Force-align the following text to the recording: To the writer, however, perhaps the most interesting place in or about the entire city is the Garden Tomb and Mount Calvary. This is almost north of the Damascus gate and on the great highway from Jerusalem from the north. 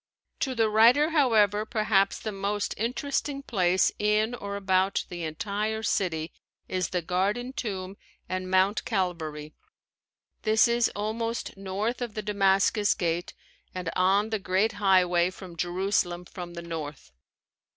To 0.39 0.55
the 0.55 0.67
writer, 0.67 1.11
however, 1.11 1.63
perhaps 1.63 2.17
the 2.17 2.31
most 2.31 2.73
interesting 2.75 3.43
place 3.43 3.91
in 3.99 4.33
or 4.33 4.55
about 4.55 5.05
the 5.09 5.21
entire 5.23 5.83
city 5.83 6.31
is 6.67 6.89
the 6.89 7.03
Garden 7.03 7.53
Tomb 7.53 7.97
and 8.27 8.49
Mount 8.49 8.83
Calvary. 8.83 9.53
This 10.41 10.67
is 10.67 10.89
almost 10.95 11.55
north 11.55 12.01
of 12.01 12.15
the 12.15 12.23
Damascus 12.23 12.95
gate 12.95 13.35
and 13.75 13.91
on 13.95 14.31
the 14.31 14.39
great 14.39 14.71
highway 14.71 15.29
from 15.29 15.55
Jerusalem 15.55 16.25
from 16.25 16.55
the 16.55 16.63
north. 16.63 17.11